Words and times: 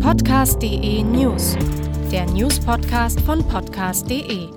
Podcast.de 0.00 1.02
News, 1.02 1.56
der 2.10 2.24
News-Podcast 2.26 3.20
von 3.20 3.46
Podcast.de. 3.46 4.48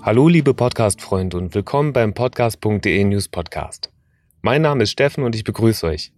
Hallo, 0.00 0.28
liebe 0.28 0.54
Podcast-Freunde 0.54 1.36
und 1.36 1.54
willkommen 1.54 1.92
beim 1.92 2.14
Podcast.de 2.14 3.04
News 3.04 3.28
Podcast. 3.28 3.90
Mein 4.40 4.62
Name 4.62 4.84
ist 4.84 4.92
Steffen 4.92 5.24
und 5.24 5.34
ich 5.34 5.44
begrüße 5.44 5.86
euch. 5.86 6.12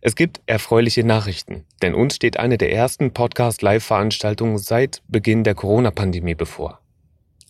Es 0.00 0.16
gibt 0.16 0.40
erfreuliche 0.46 1.04
Nachrichten, 1.04 1.66
denn 1.82 1.94
uns 1.94 2.16
steht 2.16 2.38
eine 2.38 2.56
der 2.56 2.72
ersten 2.72 3.12
Podcast-Live-Veranstaltungen 3.12 4.56
seit 4.56 5.02
Beginn 5.08 5.44
der 5.44 5.54
Corona-Pandemie 5.54 6.36
bevor. 6.36 6.80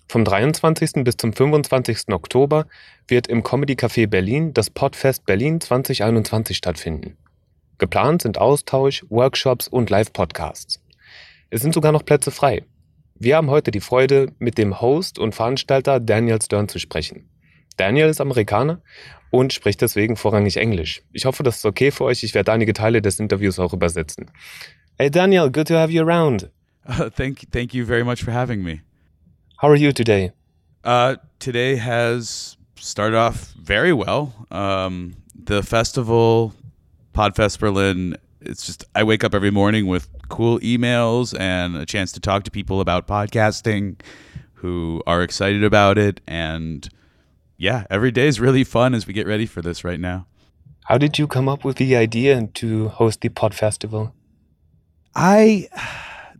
Vom 0.08 0.24
23. 0.24 1.04
bis 1.04 1.16
zum 1.16 1.32
25. 1.32 2.08
Oktober 2.08 2.66
wird 3.06 3.28
im 3.28 3.44
Comedy 3.44 3.74
Café 3.74 4.08
Berlin 4.08 4.52
das 4.52 4.68
Podfest 4.70 5.26
Berlin 5.26 5.60
2021 5.60 6.56
stattfinden. 6.56 7.16
Geplant 7.80 8.20
sind 8.20 8.36
Austausch, 8.36 9.06
Workshops 9.08 9.66
und 9.66 9.88
Live-Podcasts. 9.88 10.82
Es 11.48 11.62
sind 11.62 11.72
sogar 11.72 11.92
noch 11.92 12.04
Plätze 12.04 12.30
frei. 12.30 12.62
Wir 13.14 13.36
haben 13.36 13.48
heute 13.48 13.70
die 13.70 13.80
Freude, 13.80 14.32
mit 14.38 14.58
dem 14.58 14.82
Host 14.82 15.18
und 15.18 15.34
Veranstalter 15.34 15.98
Daniel 15.98 16.40
Stern 16.42 16.68
zu 16.68 16.78
sprechen. 16.78 17.30
Daniel 17.78 18.10
ist 18.10 18.20
Amerikaner 18.20 18.82
und 19.30 19.54
spricht 19.54 19.80
deswegen 19.80 20.16
vorrangig 20.16 20.58
Englisch. 20.58 21.00
Ich 21.14 21.24
hoffe, 21.24 21.42
das 21.42 21.56
ist 21.56 21.64
okay 21.64 21.90
für 21.90 22.04
euch. 22.04 22.22
Ich 22.22 22.34
werde 22.34 22.52
einige 22.52 22.74
Teile 22.74 23.00
des 23.00 23.18
Interviews 23.18 23.58
auch 23.58 23.72
übersetzen. 23.72 24.30
Hey 24.98 25.10
Daniel, 25.10 25.50
good 25.50 25.66
to 25.68 25.74
have 25.74 25.90
you 25.90 26.02
around. 26.02 26.50
Uh, 26.86 27.08
thank, 27.16 27.50
thank 27.50 27.72
you 27.72 27.86
very 27.86 28.04
much 28.04 28.22
for 28.22 28.34
having 28.34 28.62
me. 28.62 28.82
How 29.62 29.70
are 29.70 29.78
you 29.78 29.92
today? 29.92 30.32
Uh, 30.84 31.16
today 31.38 31.78
has 31.78 32.58
started 32.78 33.16
off 33.16 33.54
very 33.58 33.94
well. 33.94 34.34
Um, 34.50 35.16
the 35.46 35.62
festival 35.62 36.52
Podfest 37.14 37.58
Berlin. 37.58 38.16
It's 38.40 38.66
just 38.66 38.84
I 38.94 39.02
wake 39.02 39.24
up 39.24 39.34
every 39.34 39.50
morning 39.50 39.86
with 39.86 40.08
cool 40.28 40.58
emails 40.60 41.38
and 41.38 41.76
a 41.76 41.86
chance 41.86 42.12
to 42.12 42.20
talk 42.20 42.44
to 42.44 42.50
people 42.50 42.80
about 42.80 43.06
podcasting 43.06 44.00
who 44.54 45.02
are 45.06 45.22
excited 45.22 45.64
about 45.64 45.98
it 45.98 46.20
and 46.26 46.88
yeah, 47.56 47.84
every 47.90 48.10
day 48.10 48.26
is 48.26 48.40
really 48.40 48.64
fun 48.64 48.94
as 48.94 49.06
we 49.06 49.12
get 49.12 49.26
ready 49.26 49.44
for 49.44 49.60
this 49.60 49.84
right 49.84 50.00
now. 50.00 50.26
How 50.84 50.96
did 50.96 51.18
you 51.18 51.26
come 51.26 51.46
up 51.46 51.62
with 51.62 51.76
the 51.76 51.94
idea 51.94 52.46
to 52.54 52.88
host 52.88 53.20
the 53.20 53.28
Pod 53.28 53.54
Festival? 53.54 54.14
I 55.14 55.68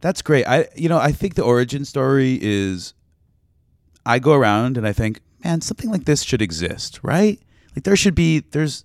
that's 0.00 0.22
great. 0.22 0.46
I 0.46 0.68
you 0.74 0.88
know, 0.88 0.98
I 0.98 1.12
think 1.12 1.34
the 1.34 1.42
origin 1.42 1.84
story 1.84 2.38
is 2.40 2.94
I 4.06 4.18
go 4.18 4.32
around 4.32 4.78
and 4.78 4.86
I 4.86 4.92
think, 4.92 5.20
man, 5.44 5.60
something 5.60 5.90
like 5.90 6.04
this 6.04 6.22
should 6.22 6.40
exist, 6.40 7.00
right? 7.02 7.38
Like 7.76 7.84
there 7.84 7.96
should 7.96 8.14
be 8.14 8.40
there's 8.40 8.84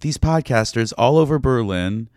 these 0.00 0.18
podcasters 0.18 0.92
all 0.96 1.18
over 1.18 1.38
Berlin. 1.38 2.08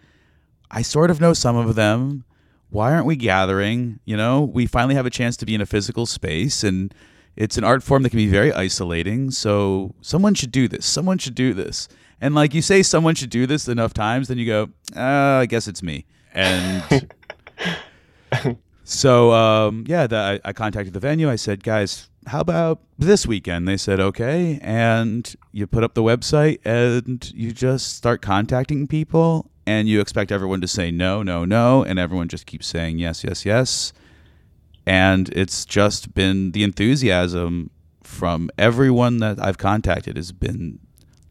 I 0.70 0.82
sort 0.82 1.12
of 1.12 1.20
know 1.20 1.34
some 1.34 1.56
of 1.56 1.76
them. 1.76 2.24
Why 2.70 2.94
aren't 2.94 3.06
we 3.06 3.16
gathering? 3.16 4.00
You 4.06 4.16
know, 4.16 4.42
we 4.42 4.66
finally 4.66 4.96
have 4.96 5.06
a 5.06 5.10
chance 5.10 5.36
to 5.38 5.46
be 5.46 5.56
in 5.56 5.62
a 5.62 5.66
physical 5.66 6.06
space 6.06 6.64
and 6.64 6.94
it's 7.36 7.58
an 7.58 7.64
art 7.64 7.84
form 7.84 8.04
that 8.04 8.10
can 8.10 8.18
be 8.18 8.28
very 8.28 8.54
isolating. 8.54 9.32
So 9.32 9.94
someone 10.02 10.34
should 10.34 10.52
do 10.52 10.68
this. 10.68 10.86
Someone 10.86 11.18
should 11.18 11.36
do 11.36 11.54
this. 11.54 11.88
And 12.22 12.36
like 12.36 12.54
you 12.54 12.62
say, 12.62 12.84
someone 12.84 13.16
should 13.16 13.30
do 13.30 13.48
this 13.48 13.68
enough 13.68 13.94
times, 13.94 14.28
then 14.28 14.38
you 14.38 14.46
go, 14.46 14.70
uh, 14.96 15.40
I 15.42 15.48
guess 15.48 15.68
it's 15.68 15.82
me. 15.82 16.06
And 16.34 17.10
so, 18.92 19.32
um, 19.32 19.86
yeah, 19.88 20.06
the, 20.06 20.18
I, 20.18 20.50
I 20.50 20.54
contacted 20.54 20.94
the 20.94 21.00
venue. 21.00 21.30
I 21.30 21.38
said, 21.38 21.64
guys, 21.64 22.10
how 22.28 22.42
about 22.42 22.82
this 23.00 23.26
weekend? 23.26 23.66
They 23.66 23.78
said, 23.78 24.02
okay. 24.02 24.60
And 24.62 25.34
you 25.54 25.66
put 25.66 25.86
up 25.86 25.94
the 25.94 26.04
website 26.04 26.60
and 26.66 27.32
you 27.34 27.54
just 27.54 27.96
start 27.96 28.22
contacting 28.22 28.88
people 28.88 29.50
and 29.66 29.88
you 29.88 30.02
expect 30.02 30.30
everyone 30.30 30.60
to 30.60 30.68
say 30.68 30.92
no, 30.92 31.24
no, 31.24 31.46
no. 31.46 31.84
And 31.84 32.00
everyone 32.00 32.28
just 32.28 32.46
keeps 32.46 32.68
saying 32.68 33.00
yes, 33.00 33.24
yes, 33.24 33.46
yes. 33.46 33.94
And 34.86 35.30
it's 35.30 35.64
just 35.64 36.14
been 36.14 36.52
the 36.52 36.64
enthusiasm 36.64 37.70
from 38.04 38.50
everyone 38.58 39.20
that 39.20 39.42
I've 39.42 39.58
contacted 39.58 40.18
has 40.18 40.34
been 40.34 40.80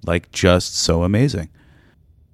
like 0.06 0.32
just 0.32 0.76
so 0.76 1.02
amazing. 1.02 1.50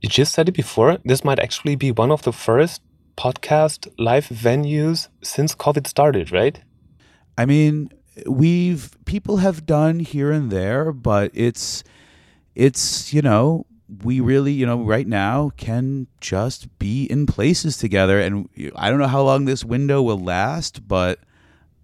You 0.02 0.08
just 0.08 0.34
said 0.34 0.48
it 0.48 0.52
before. 0.52 0.98
This 1.04 1.24
might 1.24 1.40
actually 1.40 1.74
be 1.74 1.90
one 1.90 2.12
of 2.12 2.22
the 2.22 2.32
first 2.32 2.80
podcast 3.16 3.88
live 3.98 4.26
venues 4.26 5.08
since 5.22 5.54
COVID 5.54 5.86
started, 5.86 6.32
right? 6.32 6.60
I 7.38 7.46
mean, 7.46 7.90
we've 8.26 8.96
people 9.04 9.38
have 9.38 9.66
done 9.66 10.00
here 10.00 10.30
and 10.30 10.50
there, 10.50 10.92
but 10.92 11.30
it's 11.34 11.84
it's 12.54 13.12
you 13.12 13.22
know 13.22 13.66
we 14.02 14.20
really 14.20 14.52
you 14.52 14.66
know 14.66 14.82
right 14.82 15.06
now 15.06 15.50
can 15.56 16.06
just 16.20 16.78
be 16.78 17.04
in 17.04 17.26
places 17.26 17.76
together, 17.76 18.20
and 18.20 18.48
I 18.74 18.90
don't 18.90 18.98
know 18.98 19.06
how 19.06 19.22
long 19.22 19.44
this 19.44 19.64
window 19.64 20.02
will 20.02 20.22
last, 20.22 20.86
but 20.88 21.20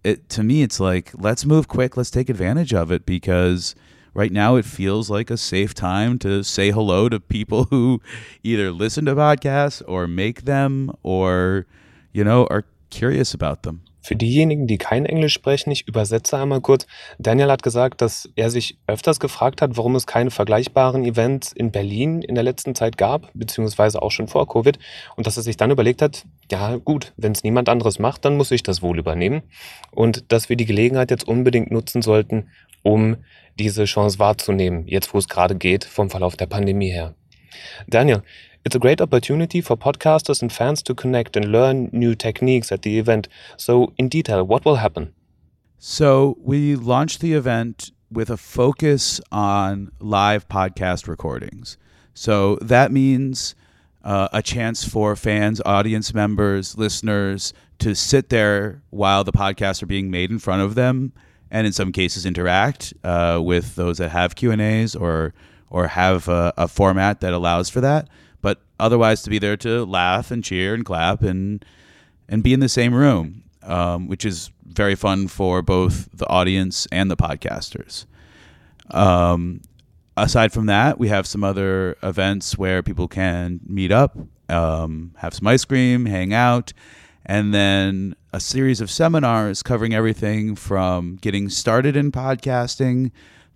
it 0.04 0.28
to 0.30 0.42
me 0.42 0.62
it's 0.62 0.80
like 0.80 1.12
let's 1.14 1.44
move 1.44 1.68
quick, 1.68 1.96
let's 1.96 2.10
take 2.10 2.28
advantage 2.28 2.72
of 2.72 2.90
it 2.90 3.06
because 3.06 3.74
right 4.14 4.32
now 4.32 4.56
it 4.56 4.64
feels 4.64 5.10
like 5.10 5.30
a 5.30 5.36
safe 5.36 5.74
time 5.74 6.18
to 6.18 6.42
say 6.42 6.70
hello 6.70 7.08
to 7.08 7.20
people 7.20 7.64
who 7.70 8.00
either 8.42 8.70
listen 8.70 9.04
to 9.04 9.14
podcasts 9.14 9.82
or 9.86 10.06
make 10.06 10.42
them 10.42 10.90
or 11.02 11.66
you 12.12 12.24
know 12.24 12.46
are 12.50 12.64
curious 12.92 13.34
about 13.34 13.62
them. 13.62 13.82
Für 14.04 14.16
diejenigen, 14.16 14.66
die 14.66 14.78
kein 14.78 15.06
Englisch 15.06 15.32
sprechen, 15.32 15.70
ich 15.70 15.86
übersetze 15.86 16.36
einmal 16.36 16.60
kurz. 16.60 16.88
Daniel 17.20 17.52
hat 17.52 17.62
gesagt, 17.62 18.00
dass 18.00 18.28
er 18.34 18.50
sich 18.50 18.78
öfters 18.88 19.20
gefragt 19.20 19.62
hat, 19.62 19.76
warum 19.76 19.94
es 19.94 20.08
keine 20.08 20.32
vergleichbaren 20.32 21.04
Events 21.04 21.52
in 21.52 21.70
Berlin 21.70 22.20
in 22.20 22.34
der 22.34 22.42
letzten 22.42 22.74
Zeit 22.74 22.98
gab, 22.98 23.30
beziehungsweise 23.32 24.02
auch 24.02 24.10
schon 24.10 24.26
vor 24.26 24.48
Covid. 24.48 24.80
Und 25.14 25.28
dass 25.28 25.36
er 25.36 25.44
sich 25.44 25.56
dann 25.56 25.70
überlegt 25.70 26.02
hat, 26.02 26.24
ja 26.50 26.76
gut, 26.76 27.12
wenn 27.16 27.30
es 27.30 27.44
niemand 27.44 27.68
anderes 27.68 28.00
macht, 28.00 28.24
dann 28.24 28.36
muss 28.36 28.50
ich 28.50 28.64
das 28.64 28.82
wohl 28.82 28.98
übernehmen. 28.98 29.42
Und 29.92 30.32
dass 30.32 30.48
wir 30.48 30.56
die 30.56 30.66
Gelegenheit 30.66 31.12
jetzt 31.12 31.28
unbedingt 31.28 31.70
nutzen 31.70 32.02
sollten, 32.02 32.48
um 32.82 33.18
diese 33.56 33.84
Chance 33.84 34.18
wahrzunehmen, 34.18 34.88
jetzt 34.88 35.14
wo 35.14 35.18
es 35.18 35.28
gerade 35.28 35.54
geht, 35.54 35.84
vom 35.84 36.10
Verlauf 36.10 36.36
der 36.36 36.46
Pandemie 36.46 36.90
her. 36.90 37.14
Daniel, 37.86 38.22
It's 38.64 38.76
a 38.76 38.78
great 38.78 39.00
opportunity 39.00 39.60
for 39.60 39.76
podcasters 39.76 40.40
and 40.40 40.52
fans 40.52 40.84
to 40.84 40.94
connect 40.94 41.36
and 41.36 41.50
learn 41.50 41.90
new 41.92 42.14
techniques 42.14 42.70
at 42.70 42.82
the 42.82 42.96
event. 42.96 43.26
So, 43.56 43.92
in 43.98 44.08
detail, 44.08 44.46
what 44.46 44.64
will 44.64 44.76
happen? 44.76 45.12
So, 45.78 46.38
we 46.40 46.76
launched 46.76 47.20
the 47.20 47.32
event 47.32 47.90
with 48.08 48.30
a 48.30 48.36
focus 48.36 49.20
on 49.32 49.90
live 49.98 50.48
podcast 50.48 51.08
recordings. 51.08 51.76
So, 52.14 52.54
that 52.62 52.92
means 52.92 53.56
uh, 54.04 54.28
a 54.32 54.42
chance 54.42 54.88
for 54.88 55.16
fans, 55.16 55.60
audience 55.66 56.14
members, 56.14 56.78
listeners 56.78 57.52
to 57.80 57.96
sit 57.96 58.28
there 58.28 58.80
while 58.90 59.24
the 59.24 59.32
podcasts 59.32 59.82
are 59.82 59.86
being 59.86 60.08
made 60.08 60.30
in 60.30 60.38
front 60.38 60.62
of 60.62 60.76
them, 60.76 61.12
and 61.50 61.66
in 61.66 61.72
some 61.72 61.90
cases 61.90 62.24
interact 62.24 62.94
uh, 63.02 63.40
with 63.42 63.74
those 63.74 63.98
that 63.98 64.10
have 64.10 64.36
Q 64.36 64.52
and 64.52 64.62
A's 64.62 64.94
or 64.94 65.34
or 65.68 65.88
have 65.88 66.28
a, 66.28 66.52
a 66.56 66.68
format 66.68 67.20
that 67.22 67.32
allows 67.32 67.68
for 67.68 67.80
that 67.80 68.06
but 68.42 68.60
otherwise 68.78 69.22
to 69.22 69.30
be 69.30 69.38
there 69.38 69.56
to 69.56 69.84
laugh 69.84 70.30
and 70.30 70.44
cheer 70.44 70.74
and 70.74 70.84
clap 70.84 71.22
and 71.22 71.64
and 72.28 72.42
be 72.42 72.52
in 72.52 72.60
the 72.60 72.68
same 72.68 72.94
room, 72.94 73.44
um, 73.62 74.08
which 74.08 74.24
is 74.24 74.50
very 74.66 74.94
fun 74.94 75.28
for 75.28 75.62
both 75.62 76.08
the 76.12 76.28
audience 76.28 76.86
and 76.92 77.10
the 77.10 77.16
podcasters. 77.16 78.06
Um, 78.90 79.60
aside 80.16 80.52
from 80.52 80.66
that, 80.66 80.98
we 80.98 81.08
have 81.08 81.26
some 81.26 81.44
other 81.44 81.96
events 82.02 82.56
where 82.56 82.82
people 82.82 83.08
can 83.08 83.60
meet 83.66 83.92
up, 83.92 84.16
um, 84.48 85.14
have 85.18 85.34
some 85.34 85.46
ice 85.46 85.64
cream, 85.64 86.06
hang 86.06 86.32
out, 86.32 86.72
and 87.26 87.52
then 87.52 88.14
a 88.32 88.40
series 88.40 88.80
of 88.80 88.90
seminars 88.90 89.62
covering 89.62 89.94
everything 89.94 90.56
from 90.56 91.16
getting 91.16 91.48
started 91.48 91.96
in 91.96 92.10
podcasting 92.10 93.10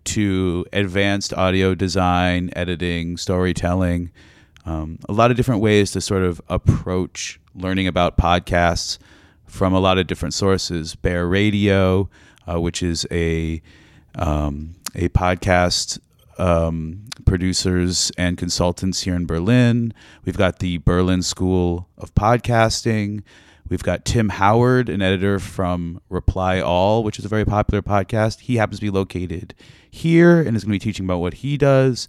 to 0.04 0.66
advanced 0.72 1.32
audio 1.32 1.74
design, 1.74 2.50
editing, 2.54 3.16
storytelling 3.16 4.12
um, 4.66 4.98
a 5.08 5.12
lot 5.12 5.30
of 5.30 5.36
different 5.36 5.60
ways 5.60 5.92
to 5.92 6.00
sort 6.00 6.22
of 6.22 6.42
approach 6.48 7.40
learning 7.54 7.86
about 7.86 8.16
podcasts 8.16 8.98
from 9.46 9.72
a 9.72 9.80
lot 9.80 9.96
of 9.96 10.06
different 10.06 10.34
sources. 10.34 10.94
Bear 10.96 11.26
Radio, 11.26 12.10
uh, 12.46 12.60
which 12.60 12.82
is 12.82 13.06
a 13.10 13.62
um, 14.16 14.74
a 14.94 15.08
podcast 15.10 16.00
um, 16.38 17.04
producers 17.24 18.10
and 18.18 18.36
consultants 18.36 19.02
here 19.02 19.14
in 19.14 19.26
Berlin. 19.26 19.94
We've 20.24 20.36
got 20.36 20.58
the 20.58 20.78
Berlin 20.78 21.22
School 21.22 21.88
of 21.96 22.14
Podcasting. 22.14 23.22
We've 23.68 23.82
got 23.82 24.04
Tim 24.04 24.28
Howard, 24.28 24.88
an 24.88 25.02
editor 25.02 25.40
from 25.40 26.00
Reply 26.08 26.60
All, 26.60 27.02
which 27.02 27.18
is 27.18 27.24
a 27.24 27.28
very 27.28 27.44
popular 27.44 27.82
podcast. 27.82 28.40
He 28.40 28.56
happens 28.56 28.78
to 28.78 28.86
be 28.86 28.90
located 28.90 29.54
here 29.90 30.40
and 30.40 30.56
is 30.56 30.62
going 30.62 30.78
to 30.78 30.84
be 30.84 30.90
teaching 30.90 31.04
about 31.04 31.18
what 31.18 31.34
he 31.34 31.56
does. 31.56 32.06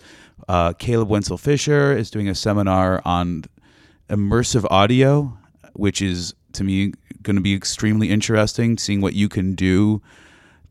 Uh, 0.48 0.74
Caleb 0.74 1.10
Wenzel 1.10 1.38
Fisher 1.38 1.98
is 1.98 2.12
doing 2.12 2.30
a 2.30 2.36
seminar 2.36 3.02
on 3.06 3.46
immersive 4.08 4.68
audio, 4.70 5.36
which 5.74 6.00
is 6.00 6.36
to 6.54 6.64
me 6.64 6.94
going 7.24 7.36
to 7.36 7.42
be 7.42 7.56
extremely 7.56 8.12
interesting, 8.12 8.78
seeing 8.78 9.02
what 9.02 9.16
you 9.16 9.28
can 9.28 9.56
do 9.56 10.00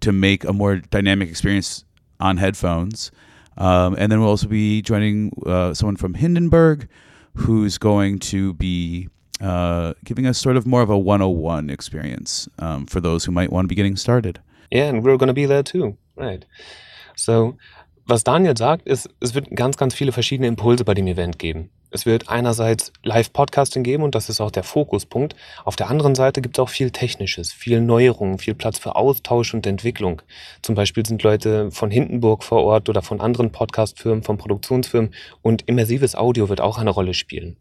to 0.00 0.12
make 0.12 0.44
a 0.44 0.53
more 0.53 0.77
dynamic 0.77 1.29
experience 1.29 1.85
on 2.21 2.37
headphones. 2.37 3.11
Um, 3.59 3.97
and 3.99 4.12
then 4.12 4.21
we'll 4.21 4.31
also 4.31 4.47
be 4.47 4.83
joining 4.83 5.33
uh, 5.44 5.75
someone 5.75 5.97
from 5.97 6.15
Hindenburg 6.15 6.88
who's 7.35 7.77
going 7.77 8.21
to 8.21 8.55
be 8.55 9.09
uh, 9.41 9.94
giving 10.05 10.27
us 10.27 10.38
sort 10.38 10.56
of 10.56 10.67
more 10.67 10.83
of 10.83 10.91
a 10.91 10.97
101 10.97 11.71
experience 11.71 12.49
um, 12.59 12.87
for 12.87 13.00
those 13.00 13.25
who 13.25 13.33
might 13.33 13.50
want 13.50 13.65
to 13.65 13.69
be 13.69 13.75
getting 13.75 13.97
started. 13.97 14.41
Yeah, 14.71 14.88
and 14.88 15.05
we're 15.05 15.17
going 15.17 15.29
to 15.29 15.35
be 15.35 15.47
there 15.47 15.62
too. 15.62 15.97
Right. 16.17 16.44
So, 17.15 17.56
was 18.06 18.25
Daniel 18.25 18.56
sagt, 18.56 18.87
ist, 18.87 19.09
es 19.21 19.35
wird 19.35 19.55
ganz, 19.55 19.77
ganz 19.77 19.94
viele 19.94 20.12
verschiedene 20.12 20.47
Impulse 20.49 20.85
bei 20.85 20.94
dem 20.94 21.06
Event 21.06 21.38
geben. 21.38 21.71
Es 21.91 22.05
wird 22.05 22.29
einerseits 22.29 22.93
Live-Podcasting 23.05 23.83
geben 23.83 24.03
und 24.03 24.15
das 24.15 24.29
ist 24.29 24.41
auch 24.41 24.50
der 24.50 24.65
Fokuspunkt. 24.65 25.35
Auf 25.65 25.77
der 25.77 25.88
anderen 25.88 26.15
Seite 26.15 26.43
gibt 26.43 26.59
es 26.59 26.62
auch 26.62 26.69
viel 26.69 26.91
Technisches, 26.91 27.53
viel 27.53 27.81
Neuerungen, 27.81 28.38
viel 28.38 28.55
Platz 28.55 28.79
für 28.79 28.97
Austausch 28.97 29.55
und 29.55 29.67
Entwicklung. 29.67 30.21
Zum 30.62 30.75
Beispiel 30.75 31.06
sind 31.06 31.23
Leute 31.23 31.71
von 31.71 31.91
Hindenburg 31.91 32.44
vor 32.44 32.65
Ort 32.65 32.88
oder 32.88 33.03
von 33.03 33.21
anderen 33.21 33.50
Podcast-Firmen, 33.50 34.25
von 34.25 34.37
Produktionsfirmen 34.37 35.15
und 35.43 35.62
immersives 35.69 36.17
Audio 36.17 36.49
wird 36.49 36.61
auch 36.61 36.79
eine 36.79 36.91
Rolle 36.91 37.15
spielen. 37.15 37.56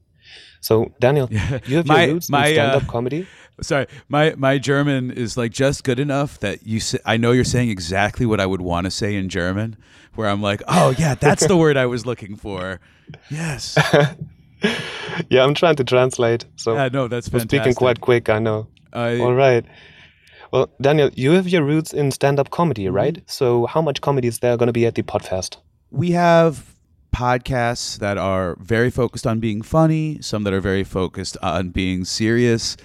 So, 0.61 0.91
Daniel, 0.99 1.27
you 1.31 1.37
have 1.77 1.85
My- 1.87 2.05
your 2.05 2.13
roots 2.15 2.29
my, 2.29 2.47
in 2.47 2.53
stand-up 2.55 2.83
uh, 2.83 2.91
comedy. 2.91 3.27
Sorry, 3.61 3.87
my 4.09 4.33
my 4.35 4.57
German 4.57 5.11
is 5.11 5.37
like 5.37 5.51
just 5.51 5.83
good 5.83 5.99
enough 5.99 6.39
that 6.39 6.65
you. 6.67 6.79
Say, 6.79 6.97
I 7.05 7.15
know 7.17 7.31
you're 7.31 7.43
saying 7.45 7.69
exactly 7.69 8.25
what 8.25 8.39
I 8.41 8.45
would 8.45 8.61
want 8.61 8.85
to 8.85 8.91
say 8.91 9.15
in 9.15 9.29
German, 9.29 9.77
where 10.15 10.27
I'm 10.27 10.41
like, 10.41 10.61
oh 10.67 10.93
yeah, 10.97 11.15
that's 11.15 11.47
the 11.47 11.55
word 11.55 11.77
I 11.77 11.85
was 11.85 12.05
looking 12.05 12.35
for. 12.35 12.79
Yes. 13.29 13.77
Yeah, 15.29 15.43
I'm 15.43 15.53
trying 15.53 15.75
to 15.75 15.83
translate. 15.83 16.45
So, 16.55 16.73
Yeah, 16.73 16.89
no, 16.91 17.07
that's 17.07 17.31
I'm 17.33 17.39
speaking 17.41 17.73
quite 17.75 18.01
quick, 18.01 18.29
I 18.29 18.39
know. 18.39 18.67
I- 18.93 19.19
All 19.19 19.33
right. 19.33 19.63
Well, 20.51 20.69
Daniel, 20.81 21.09
you 21.13 21.31
have 21.31 21.47
your 21.47 21.63
roots 21.63 21.93
in 21.93 22.11
stand-up 22.11 22.49
comedy, 22.49 22.85
Mm-hmm. 22.85 22.95
right? 22.95 23.21
So, 23.27 23.65
how 23.67 23.81
much 23.81 24.01
comedy 24.01 24.27
is 24.27 24.39
there 24.39 24.57
going 24.57 24.67
to 24.67 24.73
be 24.73 24.85
at 24.85 24.95
the 24.95 25.03
Podfest? 25.03 25.57
we 25.91 26.11
have 26.11 26.74
podcasts 27.15 27.97
that 27.99 28.17
are 28.17 28.57
very 28.59 28.89
focused 28.91 29.25
on 29.25 29.39
being 29.39 29.61
funny, 29.61 30.17
some 30.21 30.43
that 30.43 30.51
are 30.51 30.59
very 30.59 30.83
focused 30.83 31.37
on 31.41 31.69
being 31.69 32.03
serious, 32.03 32.75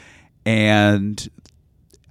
and 0.47 1.29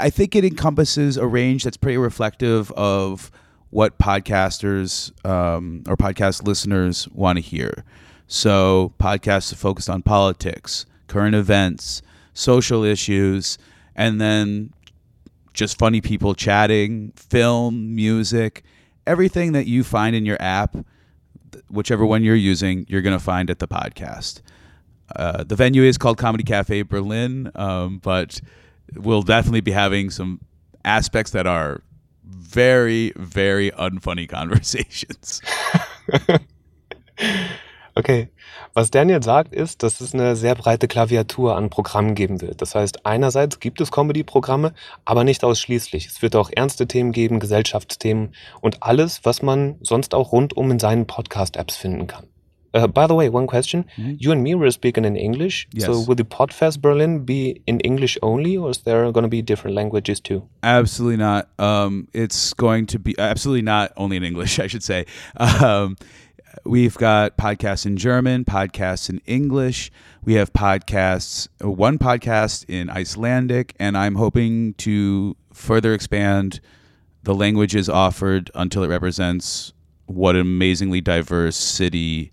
I 0.02 0.10
think 0.10 0.36
it 0.36 0.44
encompasses 0.44 1.16
a 1.16 1.26
range 1.26 1.64
that's 1.64 1.78
pretty 1.78 1.98
reflective 1.98 2.74
of 2.74 3.32
what 3.70 3.98
podcasters 4.00 5.14
um, 5.26 5.84
or 5.88 5.96
podcast 5.96 6.44
listeners 6.44 7.08
want 7.10 7.38
to 7.38 7.42
hear. 7.42 7.86
So, 8.28 8.94
podcasts 9.00 9.56
focused 9.56 9.90
on 9.90 10.02
politics, 10.02 10.86
current 11.08 11.36
events, 11.36 12.02
social 12.34 12.84
issues, 12.84 13.58
and 13.96 14.20
then 14.20 14.74
just 15.54 15.80
funny 15.80 16.02
people 16.02 16.34
chatting, 16.34 17.14
film, 17.16 17.96
music, 17.96 18.64
everything 19.08 19.54
that 19.54 19.68
you 19.68 19.86
find 19.86 20.18
in 20.18 20.26
your 20.26 20.38
app, 20.42 20.76
whichever 21.70 22.06
one 22.06 22.24
you're 22.24 22.36
using, 22.36 22.86
you're 22.88 23.02
going 23.02 23.18
to 23.18 23.24
find 23.24 23.50
at 23.50 23.60
the 23.60 23.68
podcast. 23.68 24.42
Uh, 25.16 25.44
the 25.44 25.56
venue 25.56 25.84
is 25.84 25.98
called 25.98 26.18
Comedy 26.18 26.44
Cafe 26.44 26.84
Berlin, 26.84 27.52
um, 27.56 28.00
but 28.00 28.42
we'll 28.96 29.24
definitely 29.24 29.62
be 29.62 29.72
having 29.72 30.10
some 30.10 30.40
aspects 30.86 31.32
that 31.32 31.48
are 31.48 31.82
very, 32.24 33.12
very 33.16 33.72
unfunny 33.72 34.28
conversations. 34.30 35.42
Okay. 37.98 38.30
Was 38.74 38.92
Daniel 38.92 39.24
sagt, 39.24 39.54
ist, 39.54 39.84
dass 39.84 40.02
es 40.02 40.14
eine 40.14 40.36
sehr 40.36 40.56
breite 40.56 40.88
Klaviatur 40.88 41.56
an 41.56 41.70
Programmen 41.70 42.16
geben 42.16 42.42
wird. 42.42 42.62
Das 42.62 42.76
heißt, 42.76 43.06
einerseits 43.06 43.60
gibt 43.60 43.82
es 43.82 43.92
Comedy-Programme, 43.92 44.74
aber 45.06 45.24
nicht 45.24 45.44
ausschließlich. 45.44 46.06
Es 46.06 46.22
wird 46.22 46.36
auch 46.36 46.50
ernste 46.54 46.88
Themen 46.88 47.12
geben, 47.12 47.40
Gesellschaftsthemen 47.40 48.34
und 48.62 48.84
alles, 48.84 49.22
was 49.24 49.42
man 49.42 49.76
sonst 49.82 50.14
auch 50.14 50.32
rundum 50.32 50.72
in 50.72 50.80
seinen 50.80 51.08
Podcast-Apps 51.08 51.76
finden 51.76 52.08
kann. 52.08 52.26
Uh, 52.72 52.88
by 52.88 53.08
the 53.08 53.16
way, 53.16 53.30
one 53.30 53.48
question. 53.48 53.86
You 53.98 54.32
and 54.32 54.44
me 54.44 54.54
were 54.54 54.72
speaking 54.72 55.04
in 55.04 55.16
English. 55.16 55.68
Yes. 55.74 55.86
So 55.86 56.08
will 56.08 56.16
the 56.16 56.24
Podfest 56.24 56.82
Berlin 56.82 57.26
be 57.26 57.64
in 57.66 57.80
English 57.80 58.20
only, 58.22 58.58
or 58.58 58.70
is 58.70 58.84
there 58.84 59.12
going 59.12 59.24
to 59.24 59.30
be 59.30 59.42
different 59.42 59.76
languages 59.76 60.22
too? 60.22 60.44
Absolutely 60.62 61.18
not. 61.18 61.48
Um, 61.58 62.08
it's 62.14 62.54
going 62.54 62.86
to 62.88 63.00
be 63.00 63.18
absolutely 63.18 63.64
not 63.64 63.92
only 63.98 64.18
in 64.18 64.24
English, 64.24 64.60
I 64.64 64.68
should 64.68 64.84
say. 64.84 65.06
Um, 65.38 65.96
we've 66.64 66.96
got 66.98 67.38
podcasts 67.38 67.86
in 67.86 67.98
German, 67.98 68.46
podcasts 68.46 69.10
in 69.10 69.22
English. 69.26 69.92
We 70.24 70.34
have 70.36 70.54
podcasts, 70.54 71.48
one 71.62 71.98
podcast 71.98 72.66
in 72.68 72.90
Icelandic, 72.90 73.76
and 73.80 73.98
I'm 73.98 74.16
hoping 74.16 74.74
to 74.76 75.36
further 75.54 75.94
expand 75.94 76.60
the 77.24 77.36
languages 77.36 77.90
offered 77.90 78.50
until 78.56 78.84
it 78.84 78.88
represents 78.88 79.74
what 80.06 80.36
an 80.36 80.42
amazingly 80.42 81.02
diverse 81.02 81.56
city 81.56 82.32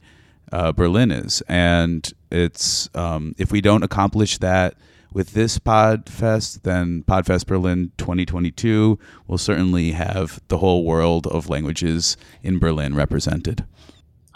uh, 0.52 0.72
Berlin 0.72 1.10
is. 1.10 1.42
And 1.48 2.10
it's 2.30 2.88
um, 2.94 3.34
if 3.38 3.52
we 3.52 3.60
don't 3.60 3.82
accomplish 3.82 4.38
that 4.38 4.74
with 5.12 5.32
this 5.32 5.58
Podfest, 5.58 6.62
then 6.62 7.02
Podfest 7.04 7.46
Berlin 7.46 7.92
2022 7.96 8.98
will 9.26 9.38
certainly 9.38 9.92
have 9.92 10.40
the 10.48 10.58
whole 10.58 10.84
world 10.84 11.26
of 11.28 11.48
languages 11.48 12.16
in 12.42 12.58
Berlin 12.58 12.94
represented. 12.94 13.64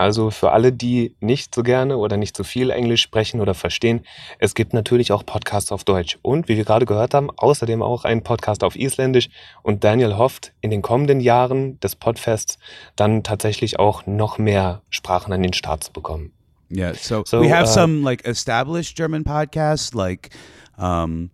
Also 0.00 0.30
für 0.30 0.52
alle, 0.52 0.72
die 0.72 1.14
nicht 1.20 1.54
so 1.54 1.62
gerne 1.62 1.98
oder 1.98 2.16
nicht 2.16 2.34
so 2.34 2.42
viel 2.42 2.70
Englisch 2.70 3.02
sprechen 3.02 3.38
oder 3.38 3.52
verstehen, 3.52 4.00
es 4.38 4.54
gibt 4.54 4.72
natürlich 4.72 5.12
auch 5.12 5.26
Podcasts 5.26 5.70
auf 5.72 5.84
Deutsch. 5.84 6.18
Und 6.22 6.48
wie 6.48 6.56
wir 6.56 6.64
gerade 6.64 6.86
gehört 6.86 7.12
haben, 7.12 7.28
außerdem 7.36 7.82
auch 7.82 8.06
einen 8.06 8.22
Podcast 8.22 8.64
auf 8.64 8.76
Isländisch. 8.76 9.28
Und 9.62 9.84
Daniel 9.84 10.16
hofft, 10.16 10.54
in 10.62 10.70
den 10.70 10.80
kommenden 10.80 11.20
Jahren 11.20 11.78
des 11.80 11.96
Podfests 11.96 12.58
dann 12.96 13.22
tatsächlich 13.24 13.78
auch 13.78 14.06
noch 14.06 14.38
mehr 14.38 14.80
Sprachen 14.88 15.34
an 15.34 15.42
den 15.42 15.52
Start 15.52 15.84
zu 15.84 15.92
bekommen. 15.92 16.32
Yeah. 16.72 16.94
So, 16.94 17.22
So, 17.26 17.42
we 17.42 17.54
have 17.54 17.64
uh, 17.64 17.74
some 17.74 18.00
like 18.02 18.24
established 18.24 18.96
German 18.96 19.22
podcasts 19.22 19.92
like 19.92 20.30
um, 20.78 21.28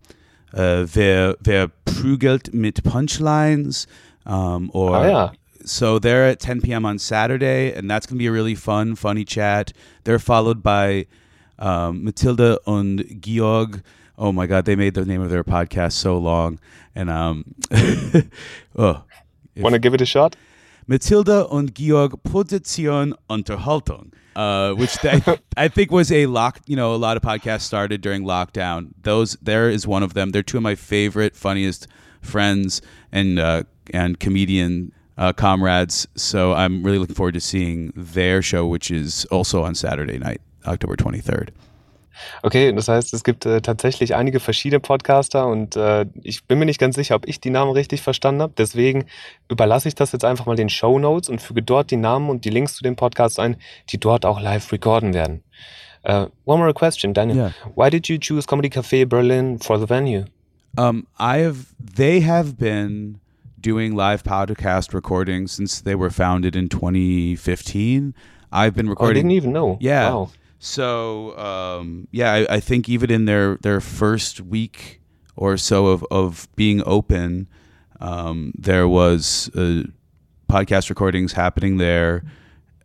uh, 0.51 0.83
Wer, 0.93 1.37
Wer 1.39 1.69
prügelt 1.85 2.53
mit 2.53 2.83
Punchlines 2.83 3.87
um, 4.25 4.69
or 4.71 4.97
Ah, 4.97 5.07
ja. 5.07 5.31
So 5.69 5.99
they're 5.99 6.27
at 6.27 6.39
10 6.39 6.61
p.m. 6.61 6.85
on 6.85 6.99
Saturday, 6.99 7.73
and 7.73 7.89
that's 7.89 8.05
gonna 8.05 8.19
be 8.19 8.27
a 8.27 8.31
really 8.31 8.55
fun, 8.55 8.95
funny 8.95 9.25
chat. 9.25 9.73
They're 10.03 10.19
followed 10.19 10.63
by 10.63 11.07
um, 11.59 12.03
Matilda 12.03 12.59
und 12.65 13.21
Georg. 13.21 13.81
Oh 14.17 14.31
my 14.31 14.47
God, 14.47 14.65
they 14.65 14.75
made 14.75 14.95
the 14.95 15.05
name 15.05 15.21
of 15.21 15.29
their 15.29 15.43
podcast 15.43 15.93
so 15.93 16.17
long, 16.17 16.59
and 16.95 17.09
um, 17.09 17.55
oh, 18.75 19.03
Want 19.59 19.73
to 19.73 19.79
give 19.79 19.93
it 19.93 20.01
a 20.01 20.05
shot? 20.05 20.35
Matilda 20.87 21.45
und 21.47 21.75
Georg 21.75 22.23
Position 22.23 23.13
Unterhaltung, 23.29 24.13
uh, 24.35 24.73
which 24.73 24.97
I, 25.03 25.39
I 25.57 25.67
think 25.67 25.91
was 25.91 26.11
a 26.11 26.25
lock. 26.27 26.61
You 26.65 26.75
know, 26.75 26.93
a 26.93 26.97
lot 26.97 27.17
of 27.17 27.23
podcasts 27.23 27.61
started 27.61 28.01
during 28.01 28.23
lockdown. 28.23 28.91
Those 29.01 29.37
there 29.41 29.69
is 29.69 29.85
one 29.85 30.03
of 30.03 30.13
them. 30.13 30.29
They're 30.31 30.43
two 30.43 30.57
of 30.57 30.63
my 30.63 30.75
favorite, 30.75 31.35
funniest 31.35 31.87
friends 32.21 32.81
and 33.11 33.37
uh, 33.37 33.63
and 33.93 34.19
comedian 34.19 34.93
uh, 35.17 35.33
comrades. 35.33 36.07
So 36.15 36.53
I'm 36.53 36.83
really 36.83 36.99
looking 36.99 37.15
forward 37.15 37.33
to 37.33 37.41
seeing 37.41 37.91
their 37.95 38.41
show, 38.41 38.65
which 38.65 38.91
is 38.91 39.25
also 39.31 39.63
on 39.63 39.75
Saturday 39.75 40.19
night, 40.19 40.41
October 40.65 40.95
23rd. 40.95 41.49
Okay, 42.41 42.73
das 42.73 42.87
heißt, 42.87 43.13
es 43.13 43.23
gibt 43.23 43.45
äh, 43.45 43.61
tatsächlich 43.61 44.15
einige 44.15 44.39
verschiedene 44.39 44.79
Podcaster 44.79 45.47
und 45.47 45.75
äh, 45.75 46.05
ich 46.23 46.45
bin 46.45 46.59
mir 46.59 46.65
nicht 46.65 46.79
ganz 46.79 46.95
sicher, 46.95 47.15
ob 47.15 47.27
ich 47.27 47.39
die 47.39 47.49
Namen 47.49 47.71
richtig 47.71 48.01
verstanden 48.01 48.41
habe. 48.41 48.53
Deswegen 48.57 49.05
überlasse 49.49 49.87
ich 49.87 49.95
das 49.95 50.11
jetzt 50.13 50.25
einfach 50.25 50.45
mal 50.45 50.55
den 50.55 50.69
Show 50.69 50.97
Notes 50.97 51.29
und 51.29 51.41
füge 51.41 51.61
dort 51.61 51.91
die 51.91 51.97
Namen 51.97 52.29
und 52.29 52.45
die 52.45 52.49
Links 52.49 52.75
zu 52.75 52.83
den 52.83 52.95
Podcasts 52.95 53.37
ein, 53.39 53.57
die 53.89 53.99
dort 53.99 54.25
auch 54.25 54.41
live 54.41 54.71
recorden 54.71 55.13
werden. 55.13 55.43
Uh, 56.07 56.27
one 56.45 56.59
more 56.59 56.73
question, 56.73 57.13
Daniel. 57.13 57.37
Yeah. 57.37 57.51
Why 57.75 57.89
did 57.89 58.07
you 58.07 58.17
choose 58.17 58.47
Comedy 58.47 58.69
Cafe 58.69 59.05
Berlin 59.05 59.59
for 59.59 59.77
the 59.77 59.87
venue? 59.87 60.25
Um, 60.77 61.05
I 61.19 61.39
have. 61.39 61.73
They 61.79 62.21
have 62.21 62.57
been 62.57 63.19
doing 63.59 63.95
live 63.95 64.23
podcast 64.23 64.93
recordings 64.93 65.51
since 65.51 65.81
they 65.81 65.95
were 65.95 66.09
founded 66.09 66.55
in 66.55 66.69
2015. 66.69 68.13
I've 68.51 68.75
been 68.75 68.89
Oh, 68.97 69.05
I 69.05 69.13
didn't 69.13 69.31
even 69.31 69.51
know. 69.51 69.77
Yeah. 69.81 70.09
Wow. 70.09 70.31
So 70.59 71.37
um, 71.37 72.07
yeah, 72.11 72.33
I, 72.33 72.55
I 72.55 72.59
think 72.59 72.89
even 72.89 73.11
in 73.11 73.25
their 73.25 73.57
their 73.57 73.79
first 73.81 74.41
week 74.41 75.01
or 75.35 75.57
so 75.57 75.87
of 75.87 76.03
of 76.09 76.47
being 76.55 76.81
open, 76.85 77.47
um, 77.99 78.53
there 78.57 78.87
was 78.87 79.49
uh, 79.55 79.83
podcast 80.49 80.89
recordings 80.89 81.33
happening 81.33 81.77
there. 81.77 82.23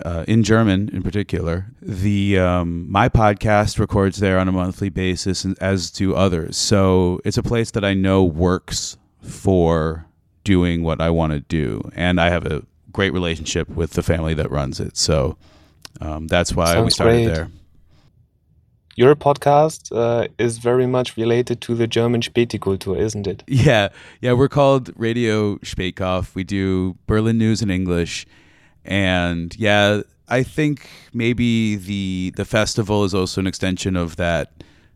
Uh, 0.04 0.24
in 0.26 0.42
German, 0.42 0.88
in 0.88 1.00
particular, 1.00 1.72
the 1.80 2.36
um, 2.36 2.90
my 2.90 3.08
podcast 3.08 3.78
records 3.78 4.18
there 4.18 4.36
on 4.36 4.48
a 4.48 4.52
monthly 4.52 4.88
basis, 4.88 5.44
and 5.44 5.56
as 5.60 5.92
do 5.92 6.12
others. 6.12 6.56
So 6.56 7.20
it's 7.24 7.38
a 7.38 7.42
place 7.42 7.70
that 7.70 7.84
I 7.84 7.94
know 7.94 8.24
works 8.24 8.96
for 9.20 10.06
doing 10.44 10.82
what 10.82 11.00
I 11.00 11.10
want 11.10 11.32
to 11.32 11.40
do, 11.40 11.90
and 11.94 12.20
I 12.20 12.30
have 12.30 12.46
a 12.46 12.62
great 12.92 13.12
relationship 13.12 13.68
with 13.68 13.92
the 13.92 14.02
family 14.02 14.34
that 14.34 14.50
runs 14.50 14.80
it. 14.80 14.96
So 14.96 15.36
um, 16.00 16.26
that's 16.26 16.54
why 16.54 16.80
we 16.80 16.90
started 16.90 17.24
great. 17.24 17.34
there. 17.34 17.48
Your 18.94 19.14
podcast 19.14 19.90
uh, 19.96 20.28
is 20.38 20.58
very 20.58 20.86
much 20.86 21.16
related 21.16 21.62
to 21.62 21.74
the 21.74 21.86
German 21.86 22.20
Spätikultur, 22.20 22.98
isn't 22.98 23.26
it? 23.26 23.42
Yeah, 23.48 23.88
yeah, 24.20 24.34
we're 24.34 24.50
called 24.50 24.92
Radio 24.96 25.56
Spätkauf. 25.58 26.34
We 26.34 26.44
do 26.44 26.96
Berlin 27.06 27.38
news 27.38 27.62
in 27.62 27.70
English, 27.70 28.26
and 28.84 29.56
yeah, 29.56 30.02
I 30.28 30.42
think 30.42 30.88
maybe 31.14 31.76
the 31.76 32.32
the 32.36 32.44
festival 32.44 33.04
is 33.04 33.14
also 33.14 33.40
an 33.40 33.46
extension 33.46 33.96
of 33.96 34.16
that 34.16 34.52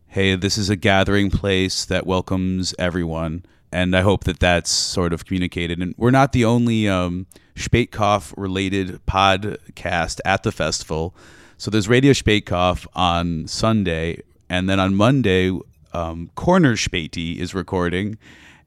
hey, 0.07 0.35
this 0.35 0.57
is 0.57 0.69
a 0.69 0.75
gathering 0.75 1.29
place 1.29 1.85
that 1.85 2.07
welcomes 2.07 2.73
everyone. 2.79 3.45
And 3.71 3.95
I 3.95 4.01
hope 4.01 4.23
that 4.23 4.39
that's 4.39 4.69
sort 4.69 5.13
of 5.13 5.25
communicated. 5.25 5.81
And 5.81 5.93
we're 5.97 6.11
not 6.11 6.31
the 6.31 6.45
only 6.45 6.87
um, 6.87 7.27
Spätkauf 7.55 8.33
related 8.37 9.05
podcast 9.05 10.19
at 10.25 10.43
the 10.43 10.51
festival. 10.51 11.15
So 11.57 11.69
there's 11.69 11.87
Radio 11.87 12.13
Spätkauf 12.13 12.87
on 12.95 13.47
Sunday. 13.47 14.21
And 14.49 14.69
then 14.69 14.79
on 14.79 14.95
Monday, 14.95 15.57
um, 15.93 16.29
Corner 16.35 16.75
Späti 16.75 17.37
is 17.37 17.53
recording. 17.53 18.17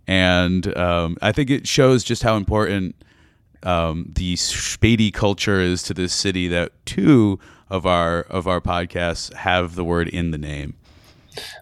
And 0.07 0.77
um, 0.77 1.17
I 1.23 1.33
think 1.33 1.51
it 1.51 1.67
shows 1.67 2.05
just 2.05 2.23
how 2.23 2.37
important 2.37 2.97
um, 3.63 4.11
the 4.15 4.35
Späti 4.35 5.13
culture 5.13 5.61
is 5.61 5.83
to 5.85 5.95
this 5.95 6.13
city 6.13 6.49
that 6.49 6.73
two 6.87 7.39
of 7.69 7.87
our 7.87 8.23
of 8.23 8.49
our 8.49 8.61
podcasts 8.61 9.33
have 9.35 9.77
the 9.77 9.85
word 9.85 10.09
in 10.09 10.33
the 10.33 10.39
name. 10.39 10.75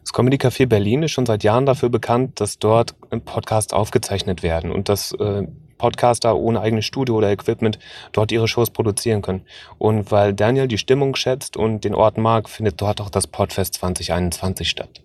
Das 0.01 0.13
Comedy 0.13 0.37
Café 0.37 0.67
Berlin 0.67 1.03
ist 1.03 1.13
schon 1.13 1.27
seit 1.27 1.45
Jahren 1.45 1.67
dafür 1.67 1.89
bekannt, 1.89 2.41
dass 2.41 2.59
dort 2.59 2.95
Podcasts 3.25 3.73
aufgezeichnet 3.73 4.43
werden 4.43 4.71
und 4.71 4.89
dass 4.89 5.13
äh, 5.13 5.47
Podcaster 5.79 6.37
ohne 6.37 6.61
eigenes 6.61 6.85
Studio 6.85 7.17
oder 7.17 7.31
Equipment 7.31 7.79
dort 8.13 8.33
ihre 8.33 8.49
Shows 8.49 8.71
produzieren 8.71 9.23
können. 9.23 9.43
Und 9.79 10.11
weil 10.11 10.35
Daniel 10.35 10.69
die 10.69 10.79
Stimmung 10.79 11.15
schätzt 11.15 11.57
und 11.57 11.85
den 11.85 11.95
Ort 11.95 12.19
mag, 12.19 12.49
findet 12.49 12.81
dort 12.81 13.01
auch 13.01 13.11
das 13.11 13.27
Podfest 13.27 13.75
2021 13.75 14.69
statt. 14.69 15.01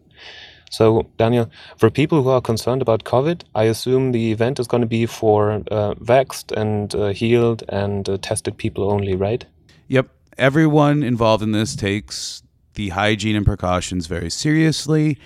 So, 0.69 1.05
Daniel, 1.17 1.49
for 1.77 1.91
people 1.91 2.23
who 2.23 2.31
are 2.31 2.41
concerned 2.41 2.81
about 2.81 3.03
COVID, 3.03 3.45
I 3.55 3.69
assume 3.69 4.11
the 4.11 4.31
event 4.31 4.59
is 4.59 4.67
going 4.67 4.81
to 4.81 4.87
be 4.87 5.05
for 5.05 5.61
uh, 5.69 5.93
vaxxed 5.99 6.51
and 6.51 6.93
uh, 6.95 7.09
healed 7.09 7.63
and 7.69 8.09
uh, 8.09 8.17
tested 8.17 8.57
people 8.57 8.85
only, 8.85 9.15
right? 9.15 9.45
Yep. 9.87 10.07
Everyone 10.35 11.03
involved 11.03 11.43
in 11.43 11.51
this 11.51 11.75
takes 11.75 12.42
the 12.75 12.89
hygiene 12.89 13.35
and 13.35 13.45
precautions 13.45 14.07
very 14.07 14.29
seriously, 14.29 15.19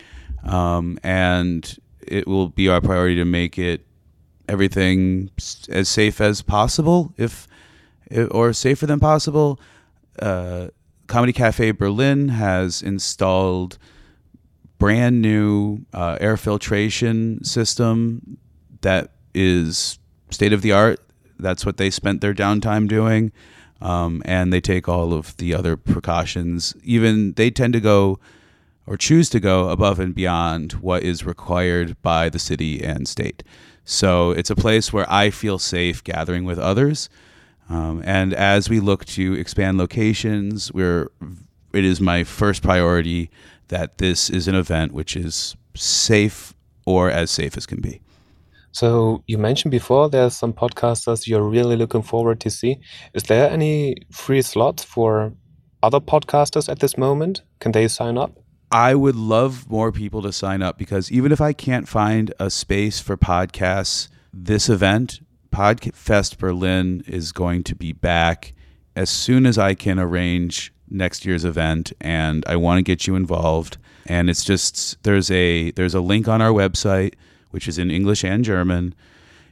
um, 0.44 1.00
and 1.04 1.78
it 2.02 2.28
will 2.28 2.50
be 2.50 2.70
our 2.70 2.82
priority 2.82 3.16
to 3.16 3.26
make 3.26 3.58
it 3.58 3.86
everything 4.48 5.30
as 5.70 5.90
safe 5.90 6.22
as 6.22 6.42
possible, 6.42 7.14
if 7.18 7.48
or 8.32 8.54
safer 8.54 8.86
than 8.86 9.00
possible. 9.00 9.60
Uh, 10.20 10.68
Comedy 11.08 11.34
Cafe 11.34 11.72
Berlin 11.72 12.30
has 12.30 12.82
installed 12.82 13.78
brand 14.78 15.22
new 15.22 15.86
uh, 15.94 16.18
air 16.20 16.38
filtration 16.38 17.44
system 17.44 18.38
that 18.82 19.12
is 19.34 20.00
state 20.30 20.54
of 20.54 20.62
the 20.62 20.72
art. 20.72 21.00
That's 21.40 21.66
what 21.66 21.78
they 21.78 21.90
spent 21.90 22.22
their 22.22 22.34
downtime 22.34 22.88
doing. 22.88 23.32
Um, 23.82 24.22
and 24.26 24.52
they 24.52 24.62
take 24.62 24.90
all 24.90 25.14
of 25.14 25.38
the 25.38 25.54
other 25.54 25.78
precautions. 25.78 26.76
Even 26.84 27.34
they 27.34 27.52
tend 27.52 27.74
to 27.74 27.80
go 27.80 28.20
or 28.88 28.98
choose 28.98 29.30
to 29.30 29.40
go 29.40 29.70
above 29.70 30.00
and 30.00 30.16
beyond 30.16 30.74
what 30.74 31.04
is 31.04 31.26
required 31.26 32.02
by 32.02 32.30
the 32.30 32.40
city 32.40 32.84
and 32.84 33.08
state. 33.08 33.44
So 33.84 34.32
it's 34.32 34.50
a 34.50 34.56
place 34.56 34.92
where 34.92 35.10
I 35.12 35.30
feel 35.30 35.60
safe 35.60 36.04
gathering 36.04 36.46
with 36.46 36.58
others. 36.58 37.10
Um, 37.70 38.02
and 38.06 38.34
as 38.34 38.70
we 38.70 38.80
look 38.80 39.06
to 39.06 39.34
expand 39.34 39.78
locations, 39.78 40.72
we're 40.72 41.12
it 41.74 41.84
is 41.84 42.00
my 42.00 42.24
first 42.24 42.64
priority 42.64 43.30
that 43.68 43.98
this 43.98 44.30
is 44.30 44.48
an 44.48 44.56
event 44.56 44.94
which 44.94 45.16
is 45.16 45.56
safe 45.76 46.54
or 46.86 47.12
as 47.12 47.30
safe 47.30 47.58
as 47.58 47.66
can 47.66 47.82
be. 47.82 48.02
So 48.78 49.24
you 49.26 49.40
mentioned 49.40 49.72
before 49.72 50.08
there's 50.08 50.36
some 50.36 50.54
podcasters 50.54 51.26
you're 51.26 51.42
really 51.42 51.76
looking 51.76 52.04
forward 52.04 52.40
to 52.42 52.52
see. 52.52 52.78
Is 53.16 53.24
there 53.24 53.50
any 53.50 53.96
free 54.12 54.44
slots 54.44 54.84
for 54.84 55.34
other 55.82 56.00
podcasters 56.00 56.70
at 56.70 56.78
this 56.78 56.96
moment? 56.96 57.42
Can 57.60 57.72
they 57.72 57.88
sign 57.88 58.20
up? 58.20 58.38
I 58.72 58.94
would 58.94 59.16
love 59.16 59.68
more 59.68 59.92
people 59.92 60.22
to 60.22 60.32
sign 60.32 60.62
up 60.62 60.78
because 60.78 61.12
even 61.12 61.32
if 61.32 61.42
I 61.42 61.54
can't 61.54 61.88
find 61.88 62.32
a 62.40 62.52
space 62.52 63.00
for 63.00 63.18
podcasts, 63.18 64.10
this 64.32 64.70
event, 64.70 65.22
Podfest 65.50 66.38
Berlin, 66.38 67.04
is 67.08 67.32
going 67.32 67.64
to 67.64 67.76
be 67.76 67.94
back 67.94 68.54
as 68.96 69.10
soon 69.10 69.48
as 69.48 69.58
I 69.58 69.74
can 69.74 69.98
arrange 69.98 70.72
next 70.88 71.26
year's 71.26 71.46
event 71.46 71.94
and 72.00 72.44
I 72.46 72.58
want 72.58 72.78
to 72.78 72.84
get 72.84 73.08
you 73.08 73.16
involved. 73.16 73.80
And 74.06 74.30
it's 74.30 74.44
just 74.44 75.02
there's 75.02 75.32
a 75.32 75.72
there's 75.72 75.96
a 75.96 76.00
link 76.00 76.28
on 76.28 76.44
our 76.44 76.52
website 76.52 77.16
which 77.58 77.68
is 77.68 77.80
in 77.80 77.90
English 77.90 78.24
and 78.24 78.46
German 78.46 78.94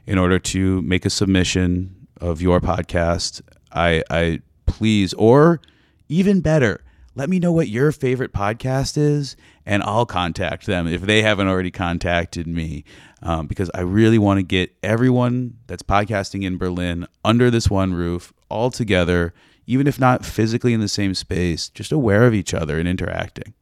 in 0.06 0.16
order 0.16 0.38
to 0.38 0.80
make 0.82 1.04
a 1.04 1.10
submission 1.10 2.06
of 2.20 2.40
your 2.40 2.60
podcast. 2.60 3.42
I 3.72 4.04
I 4.08 4.42
please 4.64 5.12
or 5.14 5.60
even 6.08 6.40
better, 6.40 6.84
let 7.16 7.28
me 7.28 7.40
know 7.40 7.50
what 7.50 7.66
your 7.66 7.90
favorite 7.90 8.32
podcast 8.32 8.96
is 8.96 9.34
and 9.66 9.82
I'll 9.82 10.06
contact 10.06 10.66
them 10.66 10.86
if 10.86 11.00
they 11.00 11.20
haven't 11.22 11.48
already 11.48 11.72
contacted 11.72 12.46
me. 12.46 12.84
Um, 13.24 13.48
because 13.48 13.72
I 13.74 13.80
really 13.80 14.18
want 14.18 14.38
to 14.38 14.44
get 14.44 14.72
everyone 14.84 15.56
that's 15.66 15.82
podcasting 15.82 16.44
in 16.44 16.58
Berlin 16.58 17.08
under 17.24 17.50
this 17.50 17.68
one 17.68 17.92
roof 17.92 18.32
all 18.48 18.70
together 18.70 19.34
even 19.66 19.88
if 19.88 19.98
not 19.98 20.24
physically 20.24 20.72
in 20.74 20.78
the 20.78 20.86
same 20.86 21.12
space, 21.12 21.70
just 21.70 21.90
aware 21.90 22.24
of 22.24 22.34
each 22.34 22.54
other 22.54 22.78
and 22.78 22.86
interacting. 22.86 23.52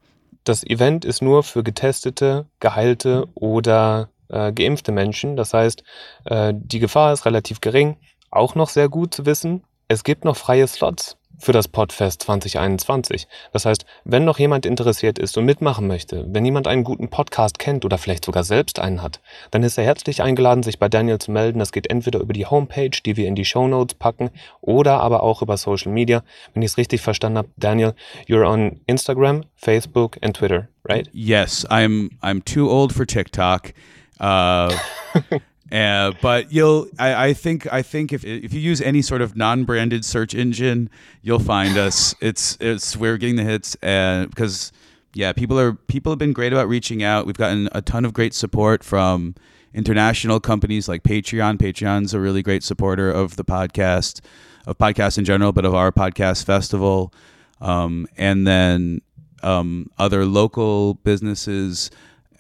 Das 0.44 0.62
Event 0.68 1.06
ist 1.06 1.22
nur 1.22 1.42
für 1.42 1.62
getestete, 1.62 2.44
geheilte 2.60 3.26
oder 3.34 4.10
äh, 4.28 4.52
geimpfte 4.52 4.92
Menschen. 4.92 5.36
Das 5.36 5.54
heißt, 5.54 5.82
äh, 6.24 6.52
die 6.56 6.78
Gefahr 6.78 7.12
ist 7.12 7.26
relativ 7.26 7.60
gering. 7.60 7.96
Auch 8.30 8.54
noch 8.54 8.68
sehr 8.68 8.88
gut 8.88 9.14
zu 9.14 9.26
wissen, 9.26 9.62
es 9.86 10.02
gibt 10.02 10.24
noch 10.24 10.36
freie 10.36 10.66
Slots 10.66 11.16
für 11.38 11.52
das 11.52 11.68
Podfest 11.68 12.22
2021. 12.22 13.28
Das 13.52 13.66
heißt, 13.66 13.84
wenn 14.04 14.24
noch 14.24 14.38
jemand 14.38 14.66
interessiert 14.66 15.18
ist 15.18 15.36
und 15.36 15.44
mitmachen 15.44 15.86
möchte, 15.86 16.26
wenn 16.28 16.44
jemand 16.44 16.66
einen 16.66 16.84
guten 16.84 17.08
Podcast 17.08 17.58
kennt 17.58 17.84
oder 17.84 17.98
vielleicht 17.98 18.24
sogar 18.24 18.44
selbst 18.44 18.78
einen 18.78 19.02
hat, 19.02 19.20
dann 19.50 19.62
ist 19.62 19.78
er 19.78 19.84
herzlich 19.84 20.22
eingeladen, 20.22 20.62
sich 20.62 20.78
bei 20.78 20.88
Daniel 20.88 21.18
zu 21.18 21.30
melden. 21.30 21.58
Das 21.58 21.72
geht 21.72 21.90
entweder 21.90 22.20
über 22.20 22.32
die 22.32 22.46
Homepage, 22.46 22.90
die 23.04 23.16
wir 23.16 23.28
in 23.28 23.34
die 23.34 23.44
Show 23.44 23.68
Notes 23.68 23.94
packen, 23.94 24.30
oder 24.60 25.00
aber 25.00 25.22
auch 25.22 25.42
über 25.42 25.56
Social 25.56 25.92
Media. 25.92 26.22
Wenn 26.52 26.62
ich 26.62 26.72
es 26.72 26.78
richtig 26.78 27.00
verstanden 27.00 27.38
habe, 27.38 27.48
Daniel, 27.56 27.94
you're 28.26 28.48
on 28.48 28.80
Instagram, 28.86 29.44
Facebook 29.54 30.16
and 30.22 30.36
Twitter, 30.36 30.68
right? 30.88 31.08
Yes, 31.12 31.66
I'm 31.68 32.10
I'm 32.22 32.42
too 32.44 32.70
old 32.70 32.92
for 32.92 33.06
TikTok. 33.06 33.72
Uh, 34.20 34.76
Uh, 35.72 36.12
but 36.22 36.52
you'll, 36.52 36.86
I, 37.00 37.28
I, 37.28 37.32
think, 37.32 37.72
I 37.72 37.82
think 37.82 38.12
if 38.12 38.24
if 38.24 38.52
you 38.52 38.60
use 38.60 38.80
any 38.80 39.02
sort 39.02 39.22
of 39.22 39.36
non-branded 39.36 40.04
search 40.04 40.32
engine, 40.32 40.88
you'll 41.22 41.40
find 41.40 41.76
us. 41.76 42.14
It's 42.20 42.56
it's 42.60 42.96
we're 42.96 43.16
getting 43.16 43.36
the 43.36 43.42
hits, 43.42 43.74
and 43.82 44.30
because 44.30 44.72
yeah, 45.14 45.32
people 45.32 45.58
are 45.58 45.72
people 45.72 46.12
have 46.12 46.18
been 46.18 46.32
great 46.32 46.52
about 46.52 46.68
reaching 46.68 47.02
out. 47.02 47.26
We've 47.26 47.36
gotten 47.36 47.68
a 47.72 47.82
ton 47.82 48.04
of 48.04 48.12
great 48.12 48.34
support 48.34 48.84
from 48.84 49.34
international 49.72 50.38
companies 50.38 50.88
like 50.88 51.02
Patreon. 51.02 51.58
Patreon's 51.58 52.14
a 52.14 52.20
really 52.20 52.42
great 52.42 52.62
supporter 52.62 53.10
of 53.10 53.36
the 53.36 53.44
podcast, 53.44 54.20
of 54.66 54.78
podcasts 54.78 55.18
in 55.18 55.24
general, 55.24 55.52
but 55.52 55.64
of 55.64 55.74
our 55.74 55.90
podcast 55.90 56.44
festival, 56.44 57.12
um, 57.60 58.06
and 58.16 58.46
then 58.46 59.00
um, 59.42 59.90
other 59.98 60.24
local 60.24 60.94
businesses 60.94 61.90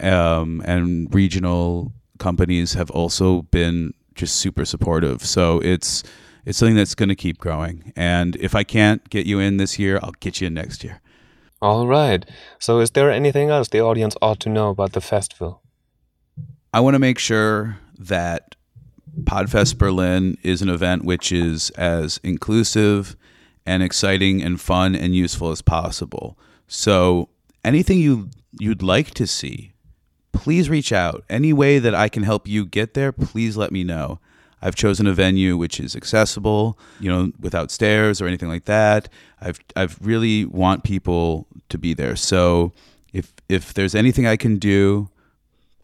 um, 0.00 0.62
and 0.64 1.12
regional 1.14 1.92
companies 2.18 2.74
have 2.74 2.90
also 2.90 3.42
been 3.42 3.92
just 4.14 4.36
super 4.36 4.64
supportive. 4.64 5.24
So 5.24 5.60
it's 5.60 6.02
it's 6.46 6.58
something 6.58 6.76
that's 6.76 6.94
going 6.94 7.08
to 7.08 7.14
keep 7.14 7.38
growing. 7.38 7.92
And 7.96 8.36
if 8.36 8.54
I 8.54 8.64
can't 8.64 9.08
get 9.08 9.26
you 9.26 9.38
in 9.38 9.56
this 9.56 9.78
year, 9.78 9.98
I'll 10.02 10.12
get 10.20 10.40
you 10.40 10.48
in 10.48 10.54
next 10.54 10.84
year. 10.84 11.00
All 11.62 11.86
right. 11.86 12.28
So 12.58 12.80
is 12.80 12.90
there 12.90 13.10
anything 13.10 13.48
else 13.48 13.68
the 13.68 13.80
audience 13.80 14.14
ought 14.20 14.40
to 14.40 14.50
know 14.50 14.68
about 14.68 14.92
the 14.92 15.00
festival? 15.00 15.62
I 16.74 16.80
want 16.80 16.94
to 16.94 16.98
make 16.98 17.18
sure 17.18 17.78
that 17.98 18.56
Podfest 19.22 19.78
Berlin 19.78 20.36
is 20.42 20.60
an 20.60 20.68
event 20.68 21.04
which 21.04 21.32
is 21.32 21.70
as 21.70 22.20
inclusive 22.22 23.16
and 23.64 23.82
exciting 23.82 24.42
and 24.42 24.60
fun 24.60 24.94
and 24.94 25.14
useful 25.14 25.50
as 25.50 25.62
possible. 25.62 26.38
So 26.66 27.30
anything 27.64 27.98
you 27.98 28.28
you'd 28.60 28.82
like 28.82 29.12
to 29.12 29.26
see 29.26 29.73
please 30.34 30.68
reach 30.68 30.92
out. 30.92 31.24
Any 31.30 31.52
way 31.52 31.78
that 31.78 31.94
I 31.94 32.08
can 32.08 32.22
help 32.22 32.46
you 32.46 32.66
get 32.66 32.94
there, 32.94 33.12
please 33.12 33.56
let 33.56 33.72
me 33.72 33.84
know. 33.84 34.18
I've 34.60 34.74
chosen 34.74 35.06
a 35.06 35.12
venue 35.12 35.56
which 35.56 35.78
is 35.78 35.94
accessible, 35.94 36.78
you 36.98 37.10
know, 37.10 37.32
without 37.38 37.70
stairs 37.70 38.20
or 38.20 38.26
anything 38.26 38.48
like 38.48 38.64
that. 38.64 39.08
I've 39.40 39.60
I've 39.76 39.98
really 40.00 40.46
want 40.46 40.84
people 40.84 41.46
to 41.68 41.78
be 41.78 41.92
there. 41.92 42.16
So 42.16 42.72
if 43.12 43.32
if 43.48 43.74
there's 43.74 43.94
anything 43.94 44.26
I 44.26 44.36
can 44.36 44.56
do, 44.56 45.10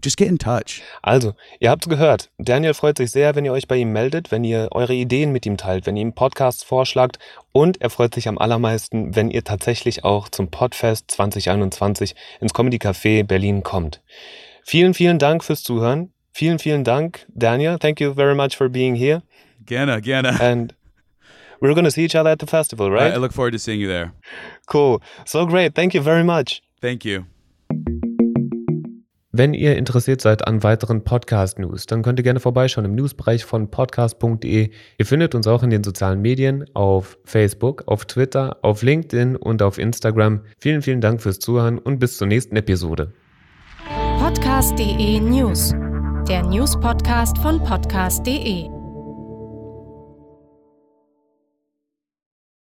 just 0.02 0.16
get 0.16 0.28
in 0.28 0.38
touch. 0.38 0.82
Also, 1.02 1.34
ihr 1.58 1.70
habt's 1.70 1.88
gehört. 1.88 2.30
Daniel 2.38 2.74
freut 2.74 2.98
sich 2.98 3.10
sehr, 3.10 3.34
wenn 3.34 3.44
ihr 3.44 3.52
euch 3.52 3.68
bei 3.68 3.76
ihm 3.76 3.92
meldet, 3.92 4.30
wenn 4.30 4.44
ihr 4.44 4.68
eure 4.72 4.94
Ideen 4.94 5.32
mit 5.32 5.46
ihm 5.46 5.56
teilt, 5.56 5.86
wenn 5.86 5.96
ihr 5.96 6.02
ihm 6.02 6.14
Podcasts 6.14 6.62
vorschlagt 6.62 7.18
und 7.52 7.80
er 7.80 7.90
freut 7.90 8.14
sich 8.14 8.28
am 8.28 8.38
allermeisten, 8.38 9.14
wenn 9.16 9.30
ihr 9.30 9.44
tatsächlich 9.44 10.04
auch 10.04 10.28
zum 10.28 10.48
Podfest 10.48 11.10
2021 11.10 12.14
ins 12.40 12.54
Comedy 12.54 12.78
Café 12.78 13.24
Berlin 13.24 13.62
kommt. 13.62 14.00
Vielen, 14.64 14.94
vielen 14.94 15.18
Dank 15.18 15.44
fürs 15.44 15.62
Zuhören. 15.62 16.12
Vielen, 16.32 16.58
vielen 16.58 16.84
Dank, 16.84 17.26
Daniel. 17.34 17.78
Thank 17.78 18.00
you 18.00 18.14
very 18.14 18.34
much 18.34 18.56
for 18.56 18.68
being 18.68 18.94
here. 18.94 19.22
Gerne, 19.66 20.00
gerne. 20.00 20.40
And 20.40 20.74
we're 21.60 21.74
going 21.74 21.84
to 21.84 21.90
see 21.90 22.04
each 22.04 22.16
other 22.16 22.30
at 22.30 22.40
the 22.40 22.46
festival, 22.46 22.90
right? 22.90 23.12
I 23.12 23.16
look 23.16 23.32
forward 23.32 23.52
to 23.52 23.58
seeing 23.58 23.80
you 23.80 23.88
there. 23.88 24.12
Cool. 24.66 25.02
So 25.24 25.46
great. 25.46 25.74
Thank 25.74 25.94
you 25.94 26.00
very 26.00 26.24
much. 26.24 26.62
Thank 26.80 27.04
you. 27.04 27.26
Wenn 29.40 29.54
ihr 29.54 29.78
interessiert 29.78 30.20
seid 30.20 30.46
an 30.46 30.62
weiteren 30.62 31.02
Podcast-News, 31.02 31.86
dann 31.86 32.02
könnt 32.02 32.20
ihr 32.20 32.22
gerne 32.22 32.40
vorbeischauen 32.40 32.84
im 32.84 32.94
Newsbereich 32.94 33.46
von 33.46 33.70
podcast.de. 33.70 34.68
Ihr 34.98 35.06
findet 35.06 35.34
uns 35.34 35.46
auch 35.46 35.62
in 35.62 35.70
den 35.70 35.82
sozialen 35.82 36.20
Medien 36.20 36.66
auf 36.74 37.18
Facebook, 37.24 37.84
auf 37.86 38.04
Twitter, 38.04 38.58
auf 38.60 38.82
LinkedIn 38.82 39.36
und 39.36 39.62
auf 39.62 39.78
Instagram. 39.78 40.42
Vielen, 40.58 40.82
vielen 40.82 41.00
Dank 41.00 41.22
fürs 41.22 41.38
Zuhören 41.38 41.78
und 41.78 42.00
bis 42.00 42.18
zur 42.18 42.26
nächsten 42.26 42.54
Episode. 42.54 43.14
Podcast.de 44.18 45.20
News, 45.20 45.72
der 46.28 46.42
News-Podcast 46.42 47.38
von 47.38 47.64
podcast.de. 47.64 48.79